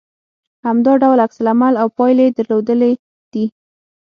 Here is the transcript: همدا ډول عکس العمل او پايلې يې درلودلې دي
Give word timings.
همدا 0.65 0.93
ډول 1.01 1.19
عکس 1.25 1.37
العمل 1.41 1.73
او 1.81 1.87
پايلې 1.97 2.23
يې 2.27 2.31
درلودلې 2.37 2.91
دي 3.31 3.45